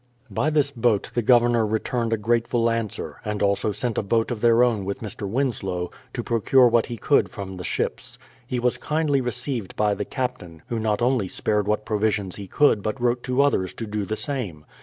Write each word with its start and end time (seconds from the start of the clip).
By 0.31 0.49
this 0.49 0.71
boat 0.71 1.11
the 1.13 1.21
Governor 1.21 1.63
returned 1.63 2.11
a 2.11 2.17
grateful 2.17 2.71
answer, 2.71 3.17
and 3.23 3.43
also 3.43 3.71
sent 3.71 3.99
a 3.99 4.01
boat 4.01 4.31
of 4.31 4.41
their 4.41 4.63
own 4.63 4.83
with 4.83 5.01
Mr. 5.01 5.29
Winslow, 5.29 5.91
to 6.15 6.23
procure 6.23 6.67
what 6.67 6.87
he 6.87 6.97
could 6.97 7.29
from 7.29 7.57
the 7.57 7.63
ships. 7.63 8.17
He 8.47 8.57
was 8.57 8.79
kindly 8.79 9.21
received 9.21 9.75
by 9.75 9.93
the 9.93 10.03
captain, 10.03 10.63
who 10.69 10.79
not 10.79 11.03
only 11.03 11.27
spared 11.27 11.67
what 11.67 11.85
provisions 11.85 12.37
he 12.37 12.47
could 12.47 12.81
but 12.81 12.99
wrote 12.99 13.21
to 13.25 13.43
others 13.43 13.75
to 13.75 13.85
do 13.85 14.03
the 14.03 14.15
same. 14.15 14.65